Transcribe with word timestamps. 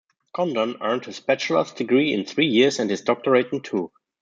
Condon 0.33 0.77
earned 0.81 1.05
his 1.05 1.19
bachelor's 1.19 1.73
degree 1.73 2.11
in 2.11 2.25
three 2.25 2.47
years 2.47 2.79
and 2.79 2.89
his 2.89 3.01
doctorate 3.01 3.53
in 3.53 3.61
two. 3.61 3.91